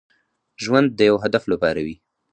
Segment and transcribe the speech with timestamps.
[0.63, 1.95] ژوند د يو هدف لپاره وي.